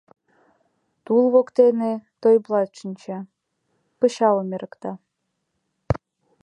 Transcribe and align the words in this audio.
Тул 1.05 1.25
воктене 1.33 1.91
Тойблат 2.21 2.69
шинча, 2.79 3.19
пычалым 3.99 4.49
эрыкта. 4.55 4.91